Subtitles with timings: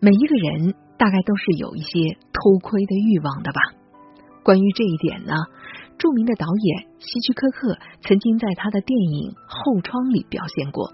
[0.00, 3.60] 每一个人大概都是有一些偷窥的欲望的吧。
[4.44, 5.34] 关于这一点呢，
[5.98, 10.92] 著名的导演希区柯克曾经在他的电影《后窗》里表现过。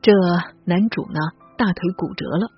[0.00, 0.12] 这
[0.64, 1.20] 男主呢，
[1.58, 2.48] 大腿骨折了，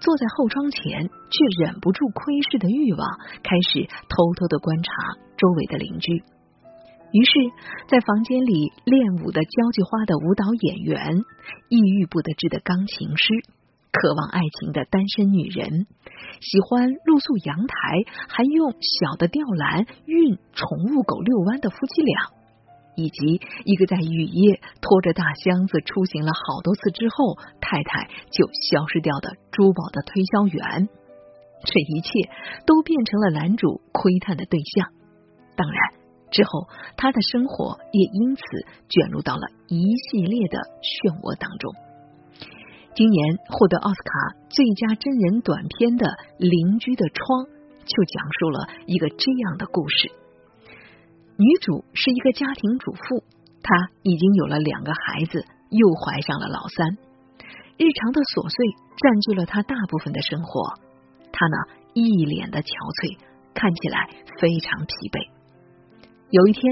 [0.00, 3.08] 坐在后窗前，却忍不住窥视的欲望，
[3.42, 4.92] 开始偷偷的观察
[5.36, 6.22] 周围的邻居。
[7.12, 7.32] 于是，
[7.88, 11.24] 在房间里练舞的交际花的舞蹈演员，
[11.70, 13.26] 抑郁不得志的钢琴师，
[13.96, 15.86] 渴望爱情的单身女人，
[16.40, 17.76] 喜欢露宿阳台
[18.28, 22.14] 还用小的吊篮运宠物狗遛弯的夫妻俩，
[22.94, 30.88] 以及一个在雨夜拖着大箱子出行了好多次之后，太太就消失掉的珠宝的推销员，
[31.64, 32.30] 这一切
[32.66, 34.90] 都变成了男主窥探的对象。
[35.56, 35.80] 当然。
[36.28, 36.66] 之后，
[36.96, 38.42] 他的生活也因此
[38.88, 41.72] 卷入到了一系列的漩涡当中。
[42.96, 44.10] 今年获得奥斯卡
[44.48, 46.06] 最佳真人短片的
[46.38, 47.44] 《邻居的窗》
[47.84, 50.08] 就讲述了一个这样的故事：
[51.36, 53.20] 女主是一个家庭主妇，
[53.60, 56.96] 她已经有了两个孩子，又怀上了老三。
[57.76, 58.64] 日常的琐碎
[58.96, 60.80] 占据了她大部分的生活，
[61.36, 61.56] 她呢
[61.92, 63.20] 一脸的憔悴，
[63.52, 64.08] 看起来
[64.40, 65.20] 非常疲惫。
[66.32, 66.64] 有一天，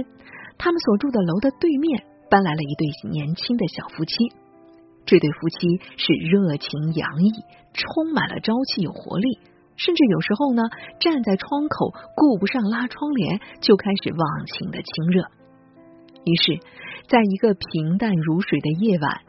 [0.57, 2.01] 他们所住的楼的对面
[2.33, 4.17] 搬来了一对年轻的小夫妻。
[5.07, 7.31] 这对夫妻是热情洋溢，
[7.73, 9.39] 充满了朝气，有活力，
[9.77, 10.63] 甚至有时候呢，
[11.01, 15.25] 站在窗口顾不上拉窗帘，就开始忘情的亲热。
[16.25, 16.59] 于是，
[17.07, 19.21] 在一个平淡如水的夜晚，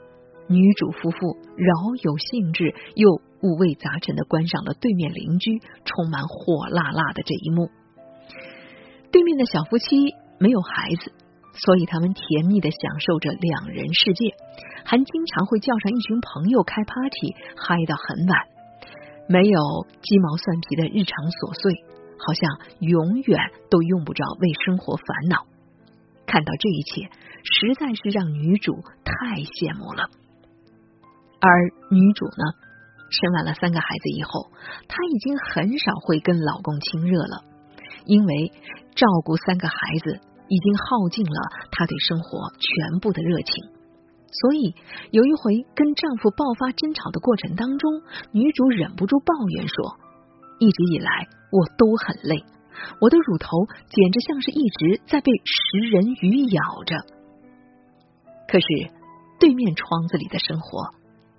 [0.48, 7.70] 女主夫妇饶有兴致又五味杂陈的观赏了对面邻居充满火辣辣的这一幕。
[9.12, 11.12] 对面的小夫妻没有孩子，
[11.56, 14.36] 所以他们甜蜜的享受着两人世界，
[14.84, 18.48] 还经常会叫上一群朋友开 party，嗨到很晚。
[19.28, 21.84] 没有鸡毛蒜皮的日常琐碎，
[22.20, 23.40] 好像永远
[23.72, 25.48] 都用不着为生活烦恼。
[26.28, 27.10] 看到这一切，
[27.42, 30.10] 实在是让女主太羡慕了。
[31.40, 31.50] 而
[31.90, 32.44] 女主呢，
[33.10, 34.52] 生完了三个孩子以后，
[34.88, 37.46] 她已经很少会跟老公亲热了。
[38.06, 38.52] 因为
[38.94, 41.40] 照顾三个孩子已经耗尽了
[41.72, 43.66] 她对生活全部的热情，
[44.32, 44.76] 所以
[45.12, 48.02] 有一回跟丈夫爆发争吵的过程当中，
[48.32, 49.98] 女主忍不住抱怨说
[50.60, 52.44] ：“一直以来我都很累，
[53.02, 56.96] 我的乳头简直像是一直在被食人鱼咬着。
[58.48, 58.66] 可是
[59.40, 60.92] 对面窗子里的生活，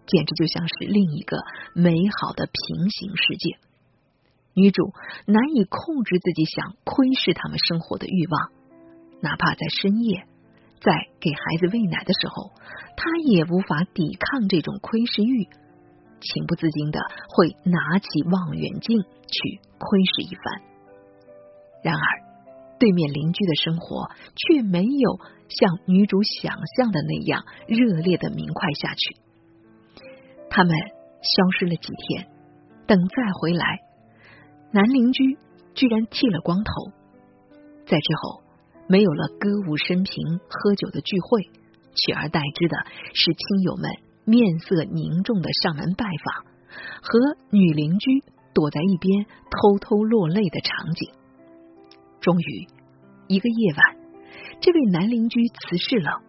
[0.07, 1.39] 简直就像是另一个
[1.75, 3.59] 美好的平行世界。”
[4.59, 4.95] 女主
[5.27, 8.51] 难以控制自己想窥视他们生活的欲望，
[9.21, 10.27] 哪怕在深夜，
[10.81, 12.51] 在给孩子喂奶的时候，
[12.97, 15.45] 她也无法抵抗这种窥视欲，
[16.21, 20.63] 情不自禁的会拿起望远镜去窥视一番。
[21.83, 22.07] 然而，
[22.79, 25.19] 对面邻居的生活却没有
[25.49, 29.17] 像女主想象的那样热烈的明快下去。
[30.51, 32.29] 他们消失了几天，
[32.87, 33.81] 等再回来。
[34.73, 35.39] 男邻居
[35.75, 36.93] 居然剃了光头，
[37.87, 38.43] 在之后
[38.89, 41.43] 没有了歌舞升平、喝酒的聚会，
[41.95, 42.77] 取而代之的
[43.15, 43.91] 是亲友们
[44.25, 46.45] 面色凝重的上门拜访，
[47.03, 48.23] 和女邻居
[48.55, 51.11] 躲在一边偷偷落泪的场景。
[52.21, 52.67] 终于，
[53.29, 53.97] 一个夜晚，
[54.61, 56.23] 这位男邻居辞世了，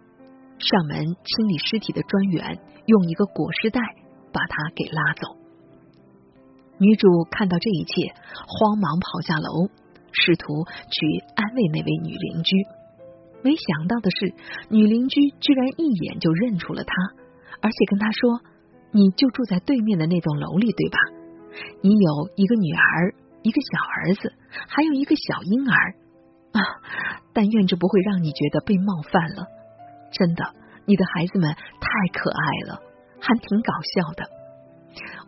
[0.60, 3.82] 上门清理尸体的专员用一个裹尸袋
[4.34, 5.38] 把他给拉走。
[6.80, 8.14] 女主看到这一切，
[8.48, 9.70] 慌忙跑下楼，
[10.24, 10.98] 试图去
[11.36, 12.52] 安慰那位女邻居。
[13.44, 14.34] 没想到的是，
[14.70, 16.94] 女邻居居然一眼就认出了他，
[17.62, 18.42] 而且跟他说
[18.92, 20.98] ：“你就住在对面的那栋楼里，对吧？
[21.82, 23.14] 你有一个女儿，
[23.44, 24.34] 一个小儿子，
[24.68, 25.96] 还有一个小婴儿
[26.54, 26.60] 啊！
[27.34, 29.46] 但愿这不会让你觉得被冒犯了。
[30.12, 30.44] 真的，
[30.86, 32.82] 你的孩子们太可爱了，
[33.20, 34.30] 还挺搞笑的。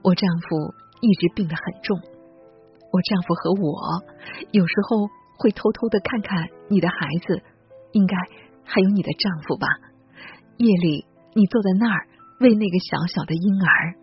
[0.03, 1.97] 我丈夫。”一直病得很重，
[2.91, 4.03] 我丈夫和我
[4.51, 5.07] 有时候
[5.37, 6.95] 会偷偷的看看你的孩
[7.27, 7.43] 子，
[7.91, 8.17] 应该
[8.63, 9.67] 还有你的丈夫吧。
[10.57, 12.07] 夜里你坐在那儿
[12.39, 13.95] 喂那个小小的婴儿，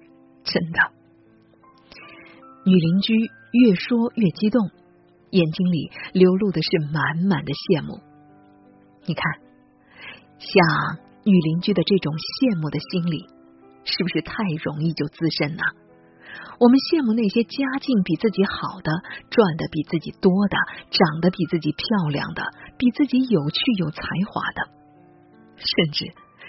[0.44, 0.78] 真的。
[2.64, 3.14] 女邻居
[3.52, 4.70] 越说越激动，
[5.30, 8.00] 眼睛里流露的是满满的羡慕。
[9.04, 9.22] 你看，
[10.38, 13.26] 像女邻居的这种羡慕的心理，
[13.84, 15.62] 是不是太容易就滋生呢？
[16.58, 18.91] 我们羡慕那些家境比自己好的、
[19.29, 20.56] 赚的比自己多的、
[20.88, 22.43] 长得比自己漂亮的、
[22.79, 24.61] 比自己有趣有才华的，
[25.61, 26.06] 甚至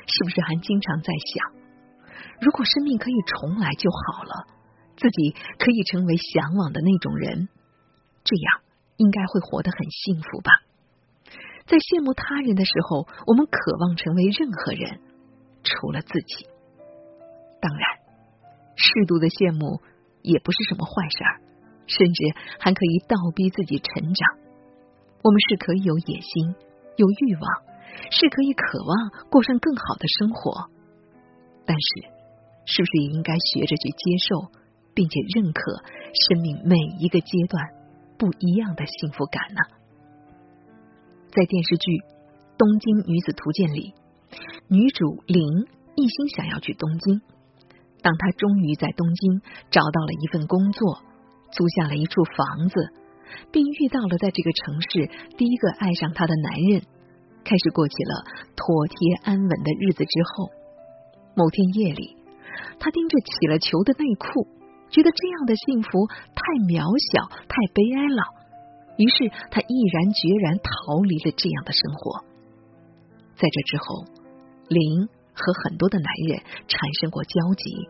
[0.07, 1.51] 是不是还经常在想，
[2.39, 4.47] 如果生命可以重来就好了？
[4.95, 7.49] 自己可以成为向往的那种人，
[8.23, 8.61] 这样
[8.97, 10.51] 应该会活得很幸福吧。
[11.67, 15.01] 在羡慕他人的时候，我们渴望成为任何人，
[15.61, 16.47] 除了自己。
[17.59, 17.83] 当然，
[18.75, 19.81] 适度的羡慕
[20.21, 21.41] 也不是什么坏事儿，
[21.87, 22.23] 甚至
[22.59, 24.37] 还可以倒逼自己成长。
[25.23, 26.55] 我们是可以有野心、
[26.95, 27.43] 有欲望，
[28.11, 30.69] 是可以渴望过上更好的生活。
[31.65, 31.87] 但是，
[32.65, 34.51] 是不是也应该学着去接受，
[34.93, 35.83] 并且认可
[36.27, 37.63] 生命每一个阶段
[38.17, 39.59] 不一样的幸福感呢？
[41.29, 41.91] 在电视剧
[42.57, 43.93] 《东京女子图鉴》里，
[44.69, 47.21] 女主林一心想要去东京。
[48.07, 51.03] 让她终于在东京找到了一份工作，
[51.51, 52.75] 租下了一处房子，
[53.51, 56.87] 并遇到了在这个城市第一个爱上她的男人，
[57.43, 58.23] 开始过起了
[58.55, 58.95] 妥帖
[59.27, 60.47] 安稳的日子之后，
[61.35, 62.15] 某天夜里，
[62.79, 64.47] 她盯着起了球的内裤，
[64.89, 68.23] 觉得这样的幸福太渺小、太悲哀了。
[68.95, 72.23] 于是，她毅然决然逃离了这样的生活。
[73.35, 74.07] 在这之后，
[74.69, 75.11] 林。
[75.37, 77.87] 和很多的男人产生过交集，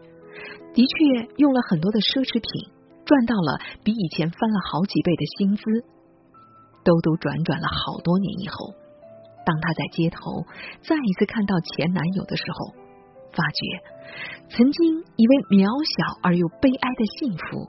[0.76, 2.70] 的确用了很多的奢侈品，
[3.08, 5.64] 赚到了比以前翻了好几倍的薪资。
[6.84, 8.76] 兜兜转转了好多年以后，
[9.46, 10.44] 当她在街头
[10.84, 12.76] 再一次看到前男友的时候，
[13.32, 13.60] 发觉
[14.50, 17.68] 曾经以为渺小而又悲哀的幸福，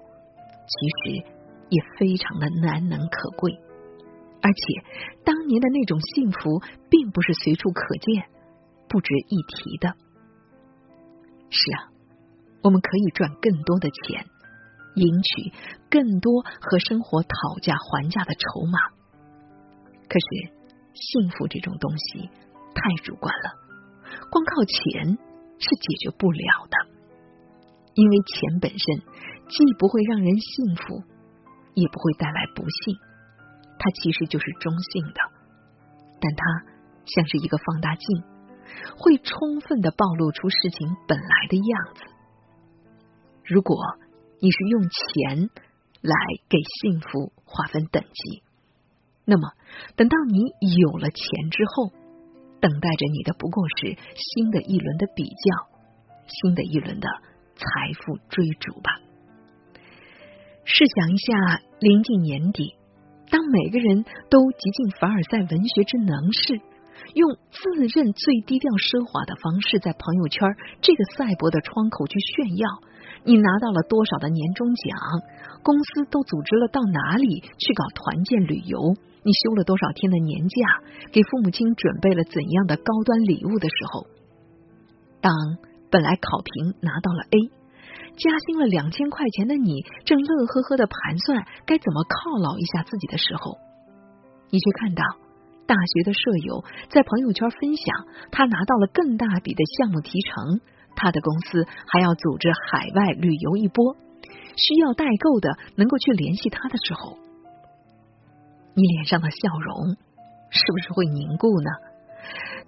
[0.67, 1.27] 其实
[1.71, 3.51] 也非常的难能可贵，
[4.43, 4.63] 而且
[5.25, 8.27] 当年的那种幸福并不是随处可见。
[8.89, 9.95] 不值一提的。
[11.51, 11.93] 是啊，
[12.63, 14.27] 我们可以赚更多的钱，
[14.97, 15.53] 赢取
[15.91, 18.79] 更多和生活讨价还价的筹码。
[20.09, 20.53] 可是，
[20.95, 22.29] 幸福这种东西
[22.75, 23.55] 太主观了，
[24.31, 25.19] 光靠钱
[25.59, 26.99] 是解决不了的。
[27.95, 28.79] 因为钱本身
[29.49, 31.03] 既不会让人幸福，
[31.75, 32.97] 也不会带来不幸，
[33.79, 35.21] 它其实就是中性的，
[36.21, 36.45] 但它
[37.07, 38.23] 像是一个放大镜。
[38.97, 42.03] 会充分的暴露出事情本来的样子。
[43.45, 43.77] 如果
[44.41, 45.51] 你是用钱
[46.01, 46.15] 来
[46.49, 48.43] 给幸福划分等级，
[49.25, 49.53] 那么
[49.97, 50.41] 等到你
[50.79, 51.91] 有了钱之后，
[52.61, 55.69] 等待着你的不过是新的一轮的比较，
[56.27, 57.09] 新的一轮的
[57.55, 59.01] 财富追逐吧。
[60.65, 62.75] 试想一下，临近年底，
[63.31, 66.61] 当每个人都极尽凡尔赛文学之能事。
[67.15, 70.45] 用自认最低调奢华的方式，在朋友圈
[70.81, 72.67] 这个赛博的窗口去炫耀，
[73.25, 74.87] 你拿到了多少的年终奖？
[75.63, 78.95] 公司都组织了到哪里去搞团建旅游？
[79.25, 80.57] 你休了多少天的年假？
[81.13, 84.07] 给父母亲准备了怎样的高端礼物的时候，
[85.21, 85.35] 当
[85.91, 87.37] 本来考评拿到了 A，
[88.17, 93.59] 加薪了两千块钱的你，正乐呵呵的盘算该怎么犒劳一下自己的时候，
[94.51, 95.28] 你却看到。
[95.69, 100.63] 大学的舍友在朋友圈分享，他拿到了更大笔的项目提成，
[100.97, 103.95] 他的公司还要组织海外旅游一波，
[104.57, 107.19] 需要代购的能够去联系他的时候，
[108.73, 109.95] 你脸上的笑容
[110.49, 111.71] 是不是会凝固呢？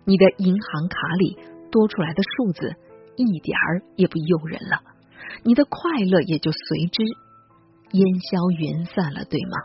[0.05, 1.39] 你的银行卡里
[1.73, 2.77] 多出来的数字
[3.17, 4.83] 一点儿也不诱人了，
[5.43, 7.03] 你的快乐也就随之
[7.93, 9.57] 烟消云散了，对吗？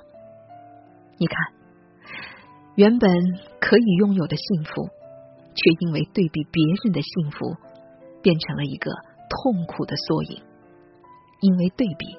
[1.19, 1.54] 你看。
[2.75, 3.09] 原本
[3.61, 4.89] 可以拥有的幸福，
[5.55, 7.55] 却因为对比别人的幸福，
[8.21, 8.91] 变成了一个
[9.29, 10.43] 痛苦的缩影。
[11.41, 12.17] 因为对比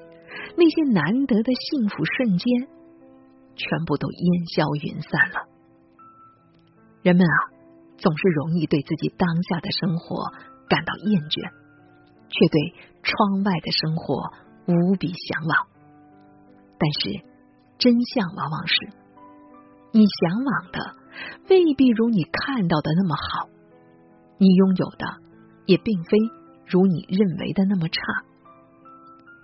[0.56, 2.68] 那些难得的幸福瞬间，
[3.56, 5.48] 全部都烟消云散了。
[7.02, 7.36] 人们啊，
[7.98, 10.32] 总是容易对自己当下的生活
[10.68, 11.52] 感到厌倦，
[12.28, 14.32] 却对窗外的生活
[14.66, 15.68] 无比向往。
[16.78, 17.24] 但是，
[17.78, 19.05] 真相往往是。
[19.96, 20.94] 你向往的
[21.48, 23.48] 未必如你看到的那么好，
[24.36, 25.06] 你拥有的
[25.64, 26.18] 也并非
[26.66, 28.02] 如你认为的那么差。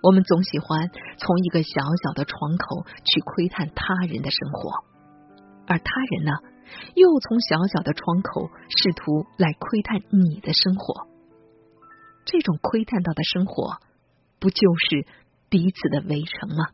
[0.03, 4.83] 我们总喜欢从一个小小的窗口去窥探他人的生活，
[5.65, 6.31] 而他人呢，
[6.93, 11.07] 又从小小的窗口试图来窥探你的生活。
[12.25, 13.77] 这种窥探到的生活，
[14.39, 15.07] 不就是
[15.49, 16.67] 彼此的围城吗？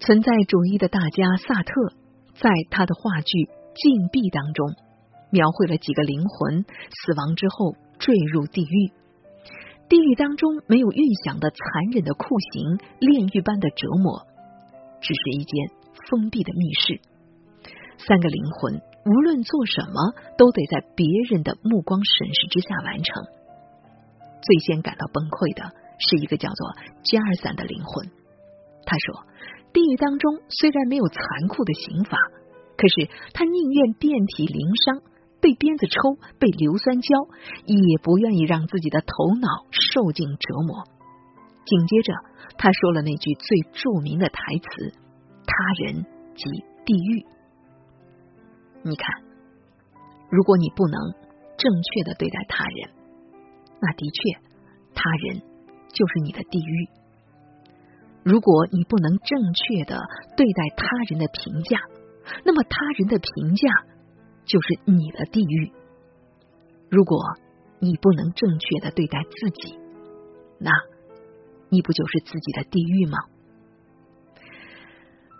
[0.00, 2.01] 存在主义的大家萨特。
[2.42, 3.38] 在他的话剧
[3.78, 4.74] 《禁闭》当中，
[5.30, 8.90] 描绘了几个灵魂死亡之后坠入地狱，
[9.86, 14.26] 地狱当中没有预想的残忍的酷刑、炼狱般的折磨，
[14.98, 15.70] 只是一间
[16.10, 16.98] 封闭的密室。
[18.02, 23.22] 三个灵魂无论做什么，都得在别人的目光审视之下完成。
[24.42, 25.70] 最先感到崩溃的
[26.02, 26.74] 是一个叫做
[27.06, 28.10] 加尔散的灵魂。
[28.82, 29.22] 他说，
[29.72, 32.18] 地狱当中虽然没有残酷的刑罚，
[32.76, 35.02] 可是他宁愿遍体鳞伤，
[35.40, 37.08] 被鞭子抽，被硫酸浇，
[37.66, 40.84] 也不愿意让自己的头脑受尽折磨。
[41.64, 42.12] 紧接着，
[42.58, 44.92] 他说了那句最著名的台词
[45.46, 46.44] ：“他人即
[46.84, 47.24] 地狱。”
[48.84, 49.06] 你看，
[50.28, 51.00] 如果你不能
[51.56, 52.90] 正确的对待他人，
[53.80, 54.38] 那的确，
[54.94, 55.40] 他人
[55.92, 56.88] 就是你的地狱。
[58.22, 60.00] 如果你不能正确的
[60.36, 61.78] 对待他人的评价，
[62.44, 63.68] 那么他人的评价
[64.44, 65.72] 就是你的地狱。
[66.90, 67.18] 如果
[67.80, 69.78] 你不能正确的对待自己，
[70.58, 70.70] 那
[71.68, 73.18] 你不就是自己的地狱吗？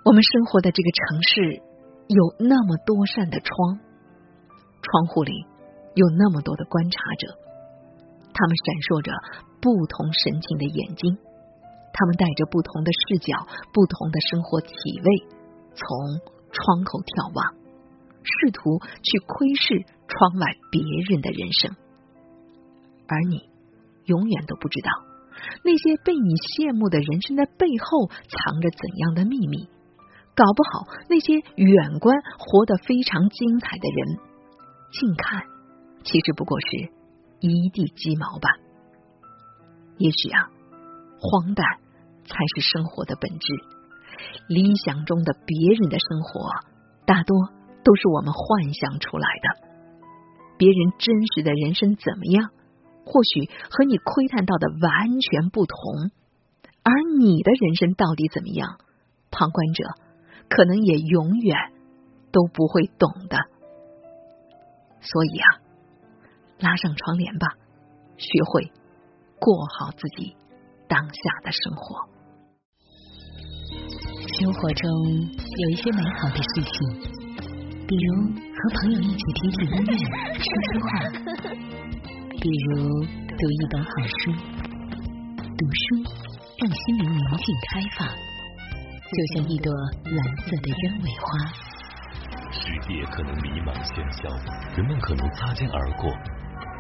[0.05, 1.63] 我们生活的这个城市。
[2.09, 3.79] 有那么多扇的窗，
[4.83, 5.33] 窗户里
[5.95, 7.39] 有那么多的观察者，
[8.35, 9.13] 他们闪烁着
[9.63, 11.17] 不同神情的眼睛，
[11.93, 14.73] 他们带着不同的视角、不同的生活体
[15.05, 15.27] 味，
[15.75, 15.87] 从
[16.51, 17.55] 窗口眺望，
[18.23, 21.77] 试图去窥视窗外别人的人生，
[23.07, 23.49] 而你
[24.07, 24.91] 永远都不知道
[25.65, 29.69] 那些被你羡慕的人生的背后藏着怎样的秘密。
[30.35, 34.19] 搞不好那些远观活得非常精彩的人，
[34.93, 35.45] 近看
[36.05, 36.91] 其实不过是
[37.41, 38.49] 一地鸡毛吧。
[39.99, 40.49] 也许啊，
[41.23, 41.65] 荒诞
[42.27, 43.47] 才是生活的本质。
[44.49, 46.51] 理想中的别人的生活，
[47.07, 47.37] 大多
[47.85, 49.69] 都是我们幻想出来的。
[50.59, 52.51] 别人真实的人生怎么样，
[53.07, 55.77] 或许和你窥探到的完全不同。
[56.83, 58.79] 而你的人生到底怎么样，
[59.31, 59.85] 旁观者。
[60.49, 61.57] 可能也永远
[62.31, 63.39] 都不会懂的，
[65.01, 65.49] 所以啊，
[66.59, 67.47] 拉上窗帘吧，
[68.19, 68.71] 学会
[69.41, 70.37] 过好自己
[70.93, 72.05] 当下的生活。
[74.29, 74.91] 生活中
[75.57, 76.75] 有一些美好的事情，
[77.89, 79.97] 比如和朋友一起听听音乐、
[80.37, 80.91] 说说话，
[82.29, 84.21] 比如读一本好书。
[85.57, 85.85] 读书
[86.59, 88.07] 让心灵宁静开放。
[89.13, 89.73] 就像一朵
[90.05, 91.25] 蓝色的鸢尾花。
[92.51, 94.29] 世界可能迷茫喧嚣，
[94.77, 96.11] 人们可能擦肩而过，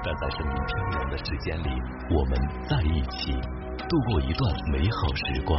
[0.04, 1.68] 但在生命飘然的时间里，
[2.14, 2.36] 我们
[2.68, 3.32] 在一起
[3.88, 5.58] 度过一段美好时光。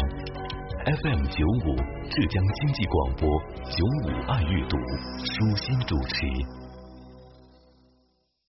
[0.86, 1.76] FM 九五，
[2.10, 3.30] 浙江经济广播，
[3.72, 4.78] 九五爱阅读，
[5.24, 6.63] 舒心主持。